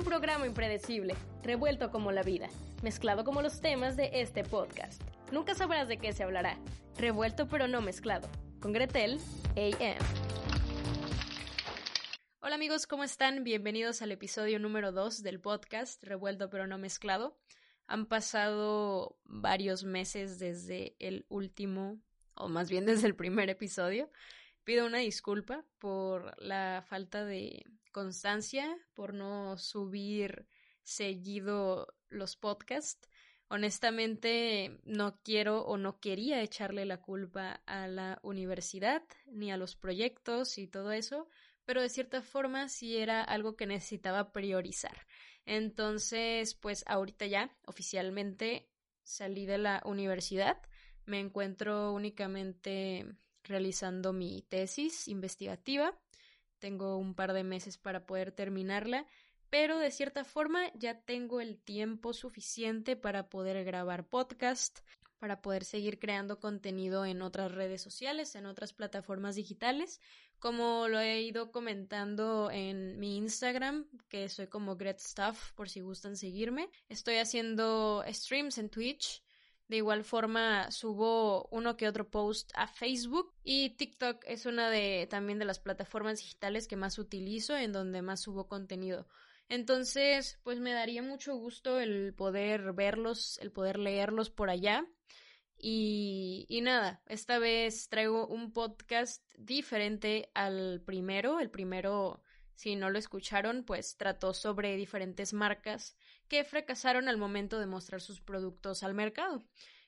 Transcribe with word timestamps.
Un 0.00 0.06
programa 0.06 0.46
impredecible, 0.46 1.14
revuelto 1.42 1.90
como 1.90 2.10
la 2.10 2.22
vida, 2.22 2.48
mezclado 2.82 3.22
como 3.22 3.42
los 3.42 3.60
temas 3.60 3.98
de 3.98 4.08
este 4.14 4.44
podcast. 4.44 5.02
Nunca 5.30 5.54
sabrás 5.54 5.88
de 5.88 5.98
qué 5.98 6.14
se 6.14 6.22
hablará. 6.22 6.58
Revuelto 6.96 7.48
pero 7.48 7.68
no 7.68 7.82
mezclado. 7.82 8.26
Con 8.60 8.72
Gretel 8.72 9.20
AM. 9.56 9.98
Hola 12.40 12.54
amigos, 12.54 12.86
¿cómo 12.86 13.04
están? 13.04 13.44
Bienvenidos 13.44 14.00
al 14.00 14.10
episodio 14.10 14.58
número 14.58 14.90
2 14.90 15.22
del 15.22 15.38
podcast 15.38 16.02
Revuelto 16.02 16.48
pero 16.48 16.66
no 16.66 16.78
mezclado. 16.78 17.38
Han 17.86 18.06
pasado 18.06 19.18
varios 19.24 19.84
meses 19.84 20.38
desde 20.38 20.96
el 20.98 21.26
último, 21.28 22.00
o 22.32 22.48
más 22.48 22.70
bien 22.70 22.86
desde 22.86 23.06
el 23.06 23.16
primer 23.16 23.50
episodio. 23.50 24.10
Pido 24.64 24.86
una 24.86 24.98
disculpa 24.98 25.62
por 25.78 26.34
la 26.42 26.82
falta 26.88 27.26
de 27.26 27.66
constancia, 27.90 28.76
por 28.94 29.14
no 29.14 29.56
subir 29.56 30.46
seguido 30.82 31.94
los 32.08 32.36
podcasts. 32.36 33.08
Honestamente, 33.48 34.78
no 34.84 35.18
quiero 35.22 35.62
o 35.62 35.76
no 35.76 35.98
quería 35.98 36.40
echarle 36.42 36.84
la 36.84 37.00
culpa 37.00 37.62
a 37.66 37.88
la 37.88 38.20
universidad 38.22 39.02
ni 39.26 39.50
a 39.50 39.56
los 39.56 39.74
proyectos 39.74 40.56
y 40.58 40.68
todo 40.68 40.92
eso, 40.92 41.28
pero 41.64 41.82
de 41.82 41.88
cierta 41.88 42.22
forma 42.22 42.68
sí 42.68 42.96
era 42.96 43.22
algo 43.22 43.56
que 43.56 43.66
necesitaba 43.66 44.32
priorizar. 44.32 45.06
Entonces, 45.46 46.54
pues 46.54 46.84
ahorita 46.86 47.26
ya 47.26 47.56
oficialmente 47.66 48.68
salí 49.02 49.46
de 49.46 49.58
la 49.58 49.82
universidad, 49.84 50.58
me 51.06 51.18
encuentro 51.18 51.92
únicamente 51.92 53.04
realizando 53.42 54.12
mi 54.12 54.42
tesis 54.42 55.08
investigativa 55.08 55.98
tengo 56.60 56.96
un 56.96 57.14
par 57.14 57.32
de 57.32 57.42
meses 57.42 57.78
para 57.78 58.06
poder 58.06 58.30
terminarla, 58.30 59.06
pero 59.50 59.78
de 59.78 59.90
cierta 59.90 60.24
forma 60.24 60.72
ya 60.74 61.00
tengo 61.00 61.40
el 61.40 61.58
tiempo 61.58 62.12
suficiente 62.12 62.94
para 62.94 63.28
poder 63.28 63.64
grabar 63.64 64.08
podcast, 64.08 64.80
para 65.18 65.42
poder 65.42 65.64
seguir 65.64 65.98
creando 65.98 66.38
contenido 66.38 67.04
en 67.04 67.20
otras 67.20 67.52
redes 67.52 67.82
sociales, 67.82 68.34
en 68.36 68.46
otras 68.46 68.72
plataformas 68.72 69.34
digitales, 69.34 70.00
como 70.38 70.88
lo 70.88 71.00
he 71.00 71.20
ido 71.20 71.52
comentando 71.52 72.50
en 72.50 72.98
mi 72.98 73.16
Instagram, 73.16 73.86
que 74.08 74.28
soy 74.28 74.46
como 74.46 74.76
Great 74.76 74.98
Stuff 74.98 75.52
por 75.52 75.68
si 75.68 75.80
gustan 75.80 76.16
seguirme. 76.16 76.70
Estoy 76.88 77.16
haciendo 77.16 78.02
streams 78.08 78.56
en 78.56 78.70
Twitch 78.70 79.22
de 79.70 79.76
igual 79.76 80.02
forma 80.02 80.68
subo 80.72 81.46
uno 81.52 81.76
que 81.76 81.86
otro 81.86 82.10
post 82.10 82.50
a 82.56 82.66
Facebook 82.66 83.32
y 83.44 83.70
TikTok 83.76 84.24
es 84.26 84.44
una 84.44 84.68
de 84.68 85.06
también 85.08 85.38
de 85.38 85.44
las 85.44 85.60
plataformas 85.60 86.18
digitales 86.18 86.66
que 86.66 86.74
más 86.74 86.98
utilizo 86.98 87.56
en 87.56 87.70
donde 87.70 88.02
más 88.02 88.20
subo 88.20 88.48
contenido. 88.48 89.06
Entonces, 89.48 90.40
pues 90.42 90.58
me 90.58 90.72
daría 90.72 91.04
mucho 91.04 91.36
gusto 91.36 91.78
el 91.78 92.12
poder 92.14 92.72
verlos, 92.72 93.38
el 93.38 93.52
poder 93.52 93.78
leerlos 93.78 94.28
por 94.28 94.50
allá. 94.50 94.84
Y, 95.56 96.46
y, 96.48 96.62
nada, 96.62 97.00
esta 97.06 97.38
vez 97.38 97.88
traigo 97.88 98.26
un 98.26 98.52
podcast 98.52 99.22
diferente 99.38 100.32
al 100.34 100.82
primero. 100.84 101.38
El 101.38 101.50
primero, 101.50 102.24
si 102.60 102.76
no 102.76 102.90
lo 102.90 102.98
escucharon, 102.98 103.64
pues 103.64 103.96
trató 103.96 104.34
sobre 104.34 104.76
diferentes 104.76 105.32
marcas 105.32 105.96
que 106.28 106.44
fracasaron 106.44 107.08
al 107.08 107.16
momento 107.16 107.58
de 107.58 107.64
mostrar 107.64 108.02
sus 108.02 108.20
productos 108.20 108.82
al 108.82 108.92
mercado. 108.92 109.42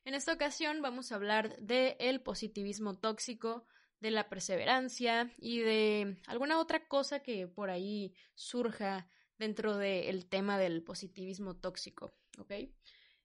En 0.07 0.15
esta 0.15 0.33
ocasión 0.33 0.81
vamos 0.81 1.13
a 1.13 1.17
hablar 1.17 1.55
del 1.59 1.97
el 1.99 2.23
positivismo 2.23 2.99
tóxico, 2.99 3.67
de 4.01 4.11
la 4.11 4.31
perseverancia 4.31 5.31
y 5.37 5.59
de 5.59 6.17
alguna 6.27 6.59
otra 6.59 6.89
cosa 6.89 7.21
que 7.21 7.47
por 7.47 7.69
ahí 7.69 8.15
surja 8.35 9.07
dentro 9.37 9.77
del 9.77 10.25
tema 10.25 10.57
del 10.57 10.83
positivismo 10.83 11.55
tóxico, 11.55 12.15
¿ok? 12.39 12.55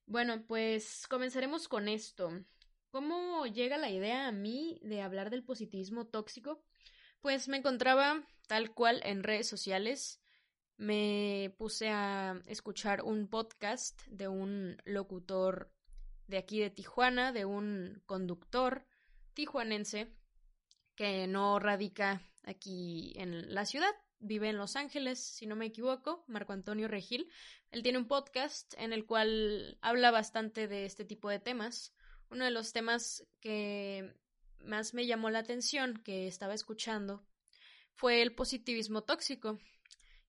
Bueno, 0.08 0.45
pues 0.45 1.08
comenzaremos 1.08 1.70
con 1.70 1.88
esto. 1.88 2.31
¿Cómo 2.90 3.46
llega 3.46 3.78
la 3.78 3.91
idea 3.91 4.28
a 4.28 4.34
mí 4.34 4.78
de 4.84 5.02
hablar 5.02 5.30
del 5.30 5.46
positivismo 5.46 6.06
tóxico? 6.06 6.66
Pues 7.27 7.49
me 7.49 7.57
encontraba 7.57 8.23
tal 8.47 8.73
cual 8.73 9.01
en 9.03 9.21
redes 9.21 9.49
sociales 9.49 10.21
me 10.77 11.53
puse 11.57 11.89
a 11.89 12.41
escuchar 12.45 13.03
un 13.03 13.27
podcast 13.27 14.01
de 14.07 14.29
un 14.29 14.81
locutor 14.85 15.69
de 16.27 16.38
aquí 16.38 16.61
de 16.61 16.69
Tijuana, 16.69 17.33
de 17.33 17.43
un 17.43 18.01
conductor 18.05 18.88
tijuanense 19.33 20.07
que 20.95 21.27
no 21.27 21.59
radica 21.59 22.21
aquí 22.43 23.11
en 23.17 23.53
la 23.53 23.65
ciudad, 23.65 23.91
vive 24.19 24.47
en 24.47 24.57
Los 24.57 24.77
Ángeles, 24.77 25.19
si 25.19 25.47
no 25.47 25.57
me 25.57 25.65
equivoco, 25.65 26.23
Marco 26.27 26.53
Antonio 26.53 26.88
Regil. 26.88 27.29
Él 27.71 27.83
tiene 27.83 27.97
un 27.97 28.07
podcast 28.07 28.73
en 28.77 28.94
el 28.94 29.05
cual 29.05 29.77
habla 29.81 30.11
bastante 30.11 30.69
de 30.69 30.85
este 30.85 31.03
tipo 31.03 31.29
de 31.29 31.39
temas. 31.39 31.94
Uno 32.29 32.45
de 32.45 32.51
los 32.51 32.71
temas 32.71 33.27
que 33.41 34.15
más 34.63 34.94
me 34.94 35.06
llamó 35.06 35.29
la 35.29 35.40
atención 35.40 36.01
que 36.03 36.28
estaba 36.28 36.53
escuchando 36.53 37.23
fue 37.94 38.22
el 38.22 38.34
positivismo 38.34 39.01
tóxico. 39.03 39.59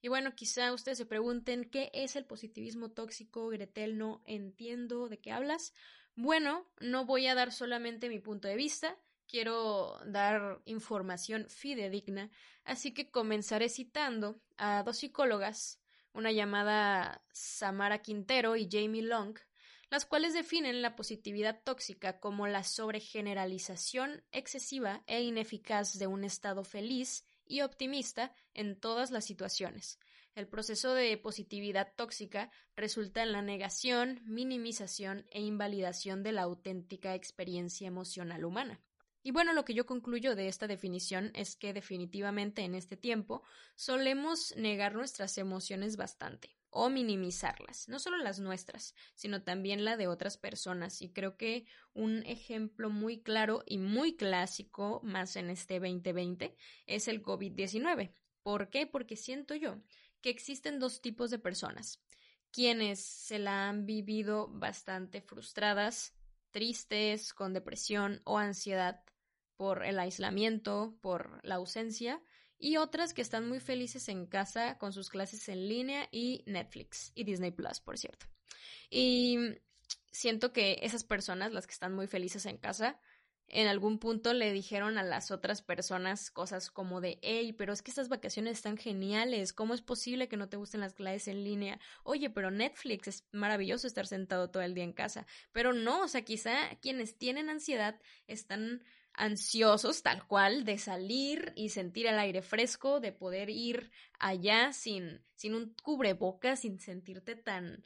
Y 0.00 0.08
bueno, 0.08 0.34
quizá 0.34 0.72
ustedes 0.72 0.98
se 0.98 1.06
pregunten 1.06 1.64
qué 1.64 1.90
es 1.92 2.16
el 2.16 2.24
positivismo 2.24 2.90
tóxico, 2.90 3.48
Gretel, 3.48 3.98
no 3.98 4.22
entiendo 4.26 5.08
de 5.08 5.18
qué 5.18 5.32
hablas. 5.32 5.74
Bueno, 6.14 6.66
no 6.80 7.04
voy 7.04 7.26
a 7.26 7.34
dar 7.34 7.52
solamente 7.52 8.08
mi 8.08 8.18
punto 8.20 8.48
de 8.48 8.56
vista, 8.56 8.96
quiero 9.28 9.98
dar 10.06 10.60
información 10.64 11.46
fidedigna, 11.48 12.30
así 12.64 12.92
que 12.92 13.10
comenzaré 13.10 13.68
citando 13.68 14.40
a 14.56 14.82
dos 14.82 14.98
psicólogas, 14.98 15.80
una 16.12 16.32
llamada 16.32 17.22
Samara 17.32 17.98
Quintero 17.98 18.56
y 18.56 18.68
Jamie 18.70 19.02
Long, 19.02 19.38
las 19.90 20.04
cuales 20.04 20.34
definen 20.34 20.82
la 20.82 20.96
positividad 20.96 21.62
tóxica 21.64 22.20
como 22.20 22.46
la 22.46 22.62
sobregeneralización 22.62 24.22
excesiva 24.32 25.02
e 25.06 25.22
ineficaz 25.22 25.98
de 25.98 26.06
un 26.06 26.24
estado 26.24 26.64
feliz 26.64 27.24
y 27.46 27.62
optimista 27.62 28.34
en 28.54 28.78
todas 28.78 29.10
las 29.10 29.24
situaciones. 29.24 29.98
El 30.34 30.46
proceso 30.46 30.94
de 30.94 31.16
positividad 31.16 31.94
tóxica 31.96 32.50
resulta 32.76 33.22
en 33.22 33.32
la 33.32 33.42
negación, 33.42 34.20
minimización 34.24 35.26
e 35.30 35.40
invalidación 35.40 36.22
de 36.22 36.32
la 36.32 36.42
auténtica 36.42 37.14
experiencia 37.14 37.88
emocional 37.88 38.44
humana. 38.44 38.80
Y 39.22 39.32
bueno, 39.32 39.52
lo 39.52 39.64
que 39.64 39.74
yo 39.74 39.84
concluyo 39.84 40.36
de 40.36 40.48
esta 40.48 40.68
definición 40.68 41.32
es 41.34 41.56
que 41.56 41.72
definitivamente 41.72 42.62
en 42.62 42.74
este 42.74 42.96
tiempo 42.96 43.42
solemos 43.74 44.54
negar 44.56 44.94
nuestras 44.94 45.38
emociones 45.38 45.96
bastante 45.96 46.57
o 46.70 46.90
minimizarlas, 46.90 47.88
no 47.88 47.98
solo 47.98 48.18
las 48.18 48.40
nuestras, 48.40 48.94
sino 49.14 49.42
también 49.42 49.84
la 49.84 49.96
de 49.96 50.06
otras 50.06 50.36
personas. 50.36 51.00
Y 51.02 51.12
creo 51.12 51.36
que 51.36 51.66
un 51.94 52.24
ejemplo 52.26 52.90
muy 52.90 53.22
claro 53.22 53.62
y 53.66 53.78
muy 53.78 54.16
clásico, 54.16 55.00
más 55.02 55.36
en 55.36 55.50
este 55.50 55.80
2020, 55.80 56.56
es 56.86 57.08
el 57.08 57.22
COVID-19. 57.22 58.12
¿Por 58.42 58.70
qué? 58.70 58.86
Porque 58.86 59.16
siento 59.16 59.54
yo 59.54 59.82
que 60.20 60.30
existen 60.30 60.78
dos 60.78 61.00
tipos 61.00 61.30
de 61.30 61.38
personas, 61.38 62.02
quienes 62.50 63.00
se 63.00 63.38
la 63.38 63.68
han 63.68 63.86
vivido 63.86 64.48
bastante 64.48 65.20
frustradas, 65.20 66.14
tristes, 66.50 67.34
con 67.34 67.52
depresión 67.52 68.20
o 68.24 68.38
ansiedad 68.38 69.04
por 69.56 69.84
el 69.84 69.98
aislamiento, 69.98 70.96
por 71.00 71.40
la 71.44 71.56
ausencia, 71.56 72.22
y 72.58 72.76
otras 72.76 73.14
que 73.14 73.22
están 73.22 73.48
muy 73.48 73.60
felices 73.60 74.08
en 74.08 74.26
casa 74.26 74.78
con 74.78 74.92
sus 74.92 75.10
clases 75.10 75.48
en 75.48 75.68
línea 75.68 76.08
y 76.10 76.42
Netflix 76.46 77.12
y 77.14 77.24
Disney 77.24 77.50
Plus, 77.50 77.80
por 77.80 77.98
cierto. 77.98 78.26
Y 78.90 79.38
siento 80.10 80.52
que 80.52 80.78
esas 80.82 81.04
personas, 81.04 81.52
las 81.52 81.66
que 81.66 81.72
están 81.72 81.94
muy 81.94 82.06
felices 82.06 82.46
en 82.46 82.58
casa, 82.58 83.00
en 83.50 83.66
algún 83.66 83.98
punto 83.98 84.34
le 84.34 84.52
dijeron 84.52 84.98
a 84.98 85.02
las 85.02 85.30
otras 85.30 85.62
personas 85.62 86.30
cosas 86.30 86.70
como 86.70 87.00
de, 87.00 87.18
hey, 87.22 87.54
pero 87.54 87.72
es 87.72 87.80
que 87.80 87.90
estas 87.90 88.10
vacaciones 88.10 88.58
están 88.58 88.76
geniales, 88.76 89.54
¿cómo 89.54 89.72
es 89.72 89.80
posible 89.80 90.28
que 90.28 90.36
no 90.36 90.50
te 90.50 90.58
gusten 90.58 90.80
las 90.80 90.92
clases 90.92 91.28
en 91.28 91.44
línea? 91.44 91.80
Oye, 92.04 92.28
pero 92.28 92.50
Netflix 92.50 93.08
es 93.08 93.24
maravilloso 93.32 93.86
estar 93.86 94.06
sentado 94.06 94.50
todo 94.50 94.62
el 94.62 94.74
día 94.74 94.84
en 94.84 94.92
casa, 94.92 95.26
pero 95.52 95.72
no, 95.72 96.02
o 96.02 96.08
sea, 96.08 96.22
quizá 96.22 96.76
quienes 96.82 97.16
tienen 97.16 97.48
ansiedad 97.48 97.98
están 98.26 98.84
ansiosos 99.18 100.02
tal 100.02 100.26
cual 100.26 100.64
de 100.64 100.78
salir 100.78 101.52
y 101.56 101.70
sentir 101.70 102.06
el 102.06 102.18
aire 102.18 102.40
fresco, 102.40 103.00
de 103.00 103.12
poder 103.12 103.50
ir 103.50 103.90
allá 104.18 104.72
sin, 104.72 105.20
sin 105.34 105.54
un 105.54 105.74
cubrebocas, 105.82 106.60
sin 106.60 106.78
sentirte 106.78 107.34
tan, 107.34 107.84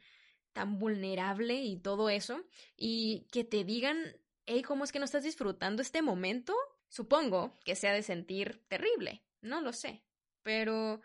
tan 0.53 0.79
vulnerable 0.79 1.63
y 1.63 1.79
todo 1.79 2.11
eso, 2.11 2.45
y 2.77 3.27
que 3.33 3.45
te 3.45 3.65
digan, 3.65 3.99
hey, 4.47 4.63
¿cómo 4.63 4.85
es 4.85 4.93
que 4.93 4.99
no 4.99 5.07
estás 5.07 5.25
disfrutando 5.25 5.81
este 5.81 6.03
momento? 6.03 6.55
Supongo 6.89 7.59
que 7.65 7.77
se 7.77 7.89
ha 7.89 7.95
de 7.95 8.03
sentir 8.03 8.63
terrible, 8.69 9.25
no 9.41 9.63
lo 9.63 9.73
sé, 9.73 10.05
pero 10.43 11.01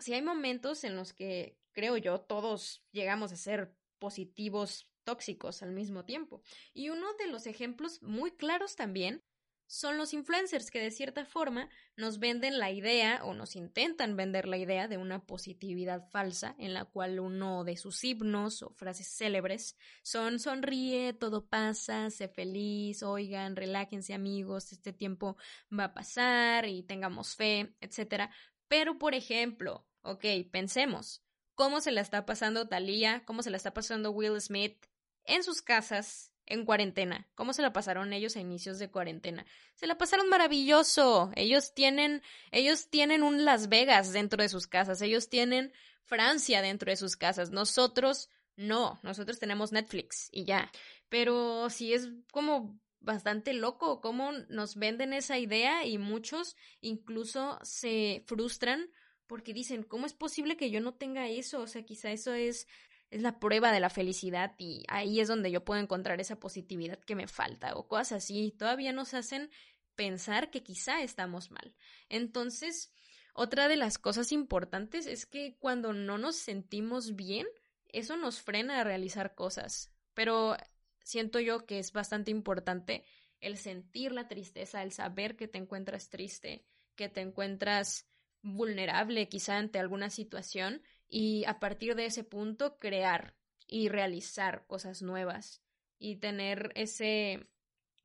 si 0.00 0.14
hay 0.14 0.22
momentos 0.22 0.82
en 0.82 0.96
los 0.96 1.12
que 1.12 1.56
creo 1.72 1.96
yo 1.96 2.20
todos 2.20 2.82
llegamos 2.90 3.32
a 3.32 3.36
ser 3.36 3.72
positivos 4.00 4.90
tóxicos 5.04 5.62
al 5.62 5.70
mismo 5.70 6.04
tiempo. 6.04 6.42
Y 6.74 6.88
uno 6.88 7.14
de 7.14 7.28
los 7.28 7.46
ejemplos 7.46 8.02
muy 8.02 8.32
claros 8.32 8.74
también 8.74 9.22
son 9.70 9.98
los 9.98 10.14
influencers 10.14 10.68
que 10.72 10.80
de 10.80 10.90
cierta 10.90 11.24
forma 11.24 11.68
nos 11.94 12.18
venden 12.18 12.58
la 12.58 12.72
idea 12.72 13.20
o 13.22 13.34
nos 13.34 13.54
intentan 13.54 14.16
vender 14.16 14.48
la 14.48 14.56
idea 14.56 14.88
de 14.88 14.98
una 14.98 15.24
positividad 15.24 16.08
falsa 16.10 16.56
en 16.58 16.74
la 16.74 16.86
cual 16.86 17.20
uno 17.20 17.62
de 17.62 17.76
sus 17.76 18.02
himnos 18.02 18.64
o 18.64 18.70
frases 18.70 19.06
célebres 19.06 19.76
son 20.02 20.40
sonríe, 20.40 21.12
todo 21.12 21.46
pasa, 21.46 22.10
sé 22.10 22.26
feliz, 22.26 23.04
oigan, 23.04 23.54
relájense 23.54 24.12
amigos, 24.12 24.72
este 24.72 24.92
tiempo 24.92 25.36
va 25.72 25.84
a 25.84 25.94
pasar 25.94 26.66
y 26.66 26.82
tengamos 26.82 27.36
fe, 27.36 27.76
etc. 27.80 28.28
Pero 28.66 28.98
por 28.98 29.14
ejemplo, 29.14 29.86
ok, 30.02 30.24
pensemos, 30.50 31.22
¿cómo 31.54 31.80
se 31.80 31.92
la 31.92 32.00
está 32.00 32.26
pasando 32.26 32.66
Thalía? 32.66 33.24
¿Cómo 33.24 33.44
se 33.44 33.50
la 33.50 33.56
está 33.56 33.72
pasando 33.72 34.10
Will 34.10 34.40
Smith 34.40 34.84
en 35.22 35.44
sus 35.44 35.62
casas 35.62 36.29
en 36.50 36.64
cuarentena. 36.64 37.28
¿Cómo 37.34 37.52
se 37.52 37.62
la 37.62 37.72
pasaron 37.72 38.12
ellos 38.12 38.36
a 38.36 38.40
inicios 38.40 38.78
de 38.78 38.90
cuarentena? 38.90 39.46
Se 39.74 39.86
la 39.86 39.96
pasaron 39.96 40.28
maravilloso. 40.28 41.30
Ellos 41.36 41.72
tienen, 41.72 42.22
ellos 42.50 42.90
tienen 42.90 43.22
un 43.22 43.44
Las 43.44 43.68
Vegas 43.68 44.12
dentro 44.12 44.42
de 44.42 44.48
sus 44.48 44.66
casas. 44.66 45.00
Ellos 45.00 45.28
tienen 45.28 45.72
Francia 46.02 46.60
dentro 46.60 46.90
de 46.90 46.96
sus 46.96 47.16
casas. 47.16 47.50
Nosotros 47.50 48.28
no. 48.56 48.98
Nosotros 49.02 49.38
tenemos 49.38 49.72
Netflix 49.72 50.28
y 50.32 50.44
ya. 50.44 50.70
Pero 51.08 51.70
sí 51.70 51.94
es 51.94 52.10
como 52.32 52.78
bastante 52.98 53.54
loco 53.54 54.00
cómo 54.00 54.32
nos 54.48 54.76
venden 54.76 55.12
esa 55.12 55.38
idea 55.38 55.86
y 55.86 55.96
muchos 55.96 56.56
incluso 56.80 57.58
se 57.62 58.24
frustran 58.26 58.90
porque 59.26 59.54
dicen, 59.54 59.84
¿cómo 59.84 60.06
es 60.06 60.12
posible 60.12 60.56
que 60.56 60.70
yo 60.70 60.80
no 60.80 60.94
tenga 60.94 61.28
eso? 61.28 61.60
O 61.60 61.68
sea, 61.68 61.84
quizá 61.84 62.10
eso 62.10 62.34
es 62.34 62.66
es 63.10 63.22
la 63.22 63.40
prueba 63.40 63.72
de 63.72 63.80
la 63.80 63.90
felicidad 63.90 64.54
y 64.58 64.84
ahí 64.88 65.20
es 65.20 65.28
donde 65.28 65.50
yo 65.50 65.64
puedo 65.64 65.80
encontrar 65.80 66.20
esa 66.20 66.38
positividad 66.38 66.98
que 67.00 67.16
me 67.16 67.26
falta 67.26 67.74
o 67.74 67.88
cosas 67.88 68.24
así. 68.24 68.54
Todavía 68.56 68.92
nos 68.92 69.14
hacen 69.14 69.50
pensar 69.96 70.50
que 70.50 70.62
quizá 70.62 71.02
estamos 71.02 71.50
mal. 71.50 71.74
Entonces, 72.08 72.92
otra 73.34 73.68
de 73.68 73.76
las 73.76 73.98
cosas 73.98 74.32
importantes 74.32 75.06
es 75.06 75.26
que 75.26 75.56
cuando 75.58 75.92
no 75.92 76.18
nos 76.18 76.36
sentimos 76.36 77.16
bien, 77.16 77.46
eso 77.88 78.16
nos 78.16 78.40
frena 78.40 78.80
a 78.80 78.84
realizar 78.84 79.34
cosas. 79.34 79.92
Pero 80.14 80.56
siento 81.02 81.40
yo 81.40 81.66
que 81.66 81.80
es 81.80 81.92
bastante 81.92 82.30
importante 82.30 83.04
el 83.40 83.56
sentir 83.56 84.12
la 84.12 84.28
tristeza, 84.28 84.82
el 84.82 84.92
saber 84.92 85.36
que 85.36 85.48
te 85.48 85.58
encuentras 85.58 86.10
triste, 86.10 86.64
que 86.94 87.08
te 87.08 87.22
encuentras 87.22 88.06
vulnerable 88.42 89.28
quizá 89.28 89.56
ante 89.56 89.78
alguna 89.78 90.10
situación 90.10 90.82
y 91.10 91.44
a 91.44 91.58
partir 91.58 91.96
de 91.96 92.06
ese 92.06 92.24
punto 92.24 92.78
crear 92.78 93.34
y 93.66 93.88
realizar 93.88 94.64
cosas 94.66 95.02
nuevas 95.02 95.60
y 95.98 96.16
tener 96.16 96.72
ese 96.76 97.48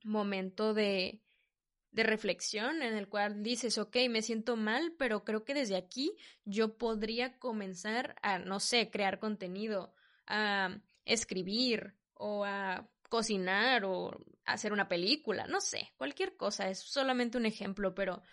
momento 0.04 0.74
de, 0.74 1.22
de 1.92 2.04
reflexión 2.04 2.82
en 2.82 2.96
el 2.96 3.08
cual 3.08 3.42
dices, 3.44 3.78
ok, 3.78 3.96
me 4.10 4.22
siento 4.22 4.58
mal, 4.58 4.94
pero 4.98 5.24
creo 5.24 5.46
que 5.46 5.54
desde 5.54 5.78
aquí 5.78 6.14
yo 6.44 6.78
podría 6.78 7.38
comenzar 7.40 8.16
a, 8.22 8.40
no 8.40 8.60
sé, 8.60 8.90
crear 8.90 9.20
contenido, 9.20 9.94
a 10.28 10.78
escribir 11.06 11.96
o 12.16 12.44
a 12.44 12.90
cocinar 13.08 13.86
o 13.86 14.12
hacer 14.46 14.74
una 14.74 14.88
película, 14.88 15.48
no 15.48 15.62
sé, 15.62 15.94
cualquier 15.96 16.36
cosa, 16.36 16.70
es 16.70 16.80
solamente 16.80 17.38
un 17.38 17.46
ejemplo, 17.46 17.94
pero 17.94 18.24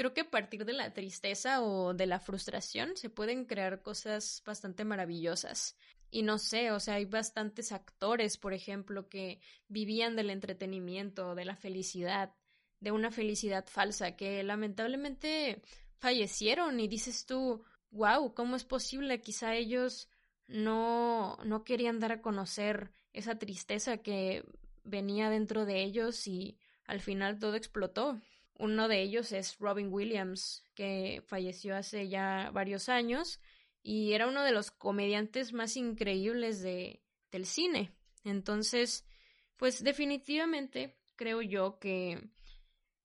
creo 0.00 0.14
que 0.14 0.22
a 0.22 0.30
partir 0.30 0.64
de 0.64 0.72
la 0.72 0.94
tristeza 0.94 1.60
o 1.60 1.92
de 1.92 2.06
la 2.06 2.20
frustración 2.20 2.96
se 2.96 3.10
pueden 3.10 3.44
crear 3.44 3.82
cosas 3.82 4.42
bastante 4.46 4.82
maravillosas. 4.82 5.76
Y 6.10 6.22
no 6.22 6.38
sé, 6.38 6.70
o 6.70 6.80
sea, 6.80 6.94
hay 6.94 7.04
bastantes 7.04 7.70
actores, 7.70 8.38
por 8.38 8.54
ejemplo, 8.54 9.10
que 9.10 9.42
vivían 9.68 10.16
del 10.16 10.30
entretenimiento, 10.30 11.34
de 11.34 11.44
la 11.44 11.54
felicidad, 11.54 12.34
de 12.80 12.92
una 12.92 13.10
felicidad 13.10 13.66
falsa, 13.68 14.16
que 14.16 14.42
lamentablemente 14.42 15.60
fallecieron 15.98 16.80
y 16.80 16.88
dices 16.88 17.26
tú, 17.26 17.62
wow, 17.90 18.32
¿cómo 18.32 18.56
es 18.56 18.64
posible? 18.64 19.20
Quizá 19.20 19.54
ellos 19.54 20.08
no, 20.46 21.36
no 21.44 21.62
querían 21.62 22.00
dar 22.00 22.12
a 22.12 22.22
conocer 22.22 22.90
esa 23.12 23.38
tristeza 23.38 23.98
que 23.98 24.46
venía 24.82 25.28
dentro 25.28 25.66
de 25.66 25.82
ellos 25.82 26.26
y 26.26 26.56
al 26.86 27.02
final 27.02 27.38
todo 27.38 27.54
explotó. 27.54 28.18
Uno 28.60 28.88
de 28.88 29.00
ellos 29.00 29.32
es 29.32 29.58
Robin 29.58 29.88
Williams, 29.90 30.62
que 30.74 31.22
falleció 31.26 31.74
hace 31.74 32.10
ya 32.10 32.50
varios 32.52 32.90
años 32.90 33.40
y 33.82 34.12
era 34.12 34.28
uno 34.28 34.44
de 34.44 34.52
los 34.52 34.70
comediantes 34.70 35.54
más 35.54 35.78
increíbles 35.78 36.60
de, 36.60 37.02
del 37.30 37.46
cine. 37.46 37.90
Entonces, 38.22 39.06
pues 39.56 39.82
definitivamente 39.82 40.98
creo 41.16 41.40
yo 41.40 41.78
que 41.78 42.28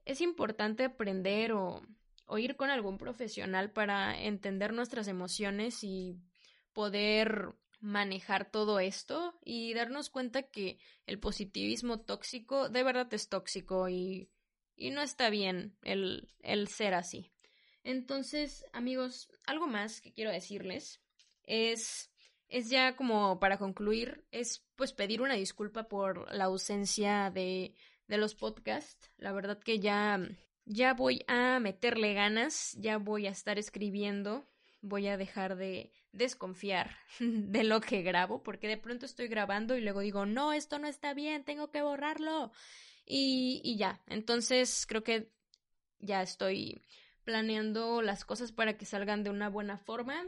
es 0.04 0.20
importante 0.20 0.84
aprender 0.84 1.54
o, 1.54 1.82
o 2.26 2.38
ir 2.38 2.58
con 2.58 2.70
algún 2.70 2.98
profesional 2.98 3.72
para 3.72 4.22
entender 4.22 4.74
nuestras 4.74 5.08
emociones 5.08 5.86
y 5.86 6.18
poder 6.74 7.56
manejar 7.80 8.52
todo 8.52 8.82
esto 8.82 9.40
y 9.46 9.74
darnos 9.74 10.10
cuenta 10.10 10.44
que 10.44 10.80
el 11.06 11.18
positivismo 11.18 12.02
tóxico 12.02 12.68
de 12.68 12.84
verdad 12.84 13.14
es 13.14 13.30
tóxico 13.30 13.88
y 13.88 14.30
y 14.76 14.92
no 14.92 15.02
está 15.02 15.30
bien 15.30 15.78
el, 15.84 16.28
el 16.42 16.68
ser 16.68 16.94
así. 16.94 17.32
Entonces, 17.84 18.66
amigos, 18.74 19.30
algo 19.46 19.68
más 19.68 20.02
que 20.02 20.12
quiero 20.12 20.32
decirles 20.32 21.02
es, 21.44 22.10
es 22.48 22.70
ya 22.70 22.96
como 22.96 23.40
para 23.40 23.58
concluir, 23.58 24.26
es 24.32 24.66
pues 24.76 24.92
pedir 24.92 25.22
una 25.22 25.36
disculpa 25.36 25.88
por 25.88 26.34
la 26.34 26.46
ausencia 26.46 27.30
de, 27.30 27.76
de 28.08 28.18
los 28.18 28.36
podcasts. 28.36 29.12
La 29.18 29.32
verdad 29.32 29.60
que 29.60 29.80
ya, 29.80 30.20
ya 30.66 30.94
voy 30.94 31.24
a 31.28 31.60
meterle 31.60 32.14
ganas, 32.14 32.76
ya 32.80 32.98
voy 32.98 33.28
a 33.28 33.32
estar 33.32 33.60
escribiendo, 33.60 34.48
voy 34.82 35.08
a 35.08 35.18
dejar 35.18 35.56
de 35.56 35.92
desconfiar 36.12 36.96
de 37.20 37.64
lo 37.64 37.82
que 37.82 38.02
grabo, 38.02 38.42
porque 38.42 38.68
de 38.68 38.78
pronto 38.78 39.06
estoy 39.06 39.28
grabando 39.28 39.76
y 39.76 39.82
luego 39.82 40.00
digo, 40.00 40.26
no, 40.26 40.54
esto 40.54 40.80
no 40.80 40.88
está 40.88 41.14
bien, 41.14 41.44
tengo 41.44 41.70
que 41.70 41.82
borrarlo. 41.82 42.52
Y, 43.06 43.62
y 43.64 43.78
ya, 43.78 44.02
entonces 44.08 44.86
creo 44.88 45.04
que 45.04 45.32
ya 46.00 46.22
estoy 46.22 46.82
planeando 47.24 48.02
las 48.02 48.26
cosas 48.26 48.52
para 48.52 48.78
que 48.78 48.86
salgan 48.86 49.24
de 49.24 49.30
una 49.30 49.50
buena 49.50 49.78
forma. 49.78 50.24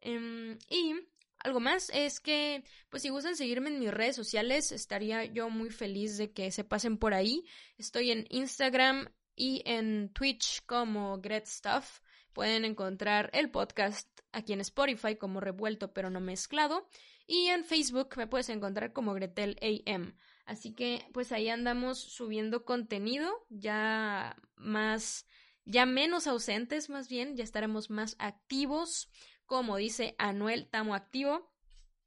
Em, 0.00 0.58
y 0.68 0.94
algo 1.38 1.60
más 1.60 1.90
es 1.92 2.20
que, 2.20 2.64
pues 2.90 3.02
si 3.02 3.08
gustan 3.08 3.36
seguirme 3.36 3.70
en 3.70 3.80
mis 3.80 3.92
redes 3.92 4.16
sociales, 4.16 4.72
estaría 4.72 5.24
yo 5.24 5.50
muy 5.50 5.70
feliz 5.70 6.16
de 6.16 6.32
que 6.32 6.50
se 6.50 6.64
pasen 6.64 6.98
por 6.98 7.14
ahí. 7.14 7.44
Estoy 7.76 8.10
en 8.10 8.26
Instagram 8.30 9.08
y 9.36 9.62
en 9.66 10.10
Twitch 10.10 10.64
como 10.66 11.20
GretStuff. 11.20 12.00
Pueden 12.32 12.64
encontrar 12.64 13.30
el 13.32 13.50
podcast 13.50 14.08
aquí 14.32 14.52
en 14.52 14.60
Spotify 14.60 15.16
como 15.16 15.40
revuelto 15.40 15.92
pero 15.92 16.10
no 16.10 16.20
mezclado. 16.20 16.88
Y 17.26 17.46
en 17.46 17.64
Facebook 17.64 18.10
me 18.16 18.26
puedes 18.26 18.48
encontrar 18.48 18.92
como 18.92 19.14
Gretel 19.14 19.58
AM. 19.62 20.14
Así 20.44 20.74
que 20.74 21.06
pues 21.12 21.32
ahí 21.32 21.48
andamos 21.48 21.98
subiendo 21.98 22.64
contenido 22.64 23.46
ya 23.48 24.36
más, 24.56 25.26
ya 25.64 25.86
menos 25.86 26.26
ausentes 26.26 26.90
más 26.90 27.08
bien, 27.08 27.36
ya 27.36 27.44
estaremos 27.44 27.90
más 27.90 28.16
activos. 28.18 29.08
Como 29.46 29.76
dice 29.76 30.14
Anuel, 30.18 30.68
tamo 30.68 30.94
activo. 30.94 31.50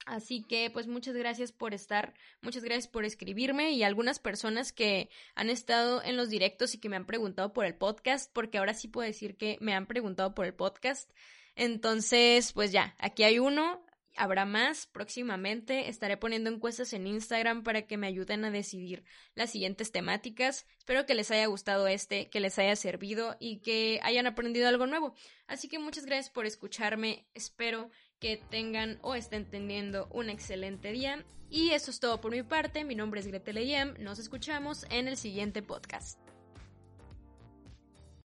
Así 0.06 0.42
que 0.42 0.70
pues 0.70 0.88
muchas 0.88 1.16
gracias 1.16 1.52
por 1.52 1.74
estar, 1.74 2.14
muchas 2.42 2.64
gracias 2.64 2.88
por 2.88 3.04
escribirme 3.04 3.72
y 3.72 3.84
algunas 3.84 4.20
personas 4.20 4.72
que 4.72 5.10
han 5.36 5.50
estado 5.50 6.02
en 6.02 6.16
los 6.16 6.30
directos 6.30 6.74
y 6.74 6.80
que 6.80 6.88
me 6.88 6.96
han 6.96 7.06
preguntado 7.06 7.52
por 7.52 7.66
el 7.66 7.76
podcast, 7.76 8.32
porque 8.32 8.58
ahora 8.58 8.74
sí 8.74 8.88
puedo 8.88 9.06
decir 9.06 9.36
que 9.36 9.58
me 9.60 9.74
han 9.74 9.86
preguntado 9.86 10.34
por 10.34 10.46
el 10.46 10.54
podcast. 10.54 11.12
Entonces, 11.56 12.54
pues 12.54 12.72
ya, 12.72 12.96
aquí 13.00 13.24
hay 13.24 13.40
uno, 13.40 13.84
Habrá 14.18 14.46
más 14.46 14.88
próximamente. 14.88 15.90
Estaré 15.90 16.18
poniendo 16.18 16.50
encuestas 16.50 16.92
en 16.94 17.06
Instagram 17.06 17.64
para 17.64 17.84
que 17.84 17.98
me 17.98 18.08
ayuden 18.08 18.44
a 18.46 18.52
decidir 18.52 19.04
las 19.36 19.52
siguientes 19.52 19.92
temáticas. 19.92 20.66
Espero 20.78 21.06
que 21.06 21.16
les 21.16 21.30
haya 21.32 21.46
gustado 21.46 21.88
este, 21.88 22.30
que 22.30 22.40
les 22.40 22.58
haya 22.58 22.76
servido 22.76 23.38
y 23.40 23.60
que 23.60 24.00
hayan 24.04 24.26
aprendido 24.26 24.68
algo 24.68 24.88
nuevo. 24.88 25.14
Así 25.46 25.68
que 25.68 25.80
muchas 25.80 26.06
gracias 26.06 26.32
por 26.32 26.46
escucharme. 26.46 27.28
Espero 27.34 27.92
que 28.20 28.38
tengan 28.50 29.00
o 29.04 29.16
estén 29.16 29.50
teniendo 29.50 30.08
un 30.12 30.30
excelente 30.30 30.92
día. 30.92 31.24
Y 31.50 31.70
eso 31.70 31.92
es 31.92 32.00
todo 32.00 32.20
por 32.20 32.32
mi 32.32 32.44
parte. 32.44 32.84
Mi 32.84 32.96
nombre 32.96 33.20
es 33.20 33.28
Gretel 33.28 33.96
Nos 34.00 34.20
escuchamos 34.20 34.86
en 34.90 35.08
el 35.08 35.16
siguiente 35.16 35.62
podcast. 35.62 36.37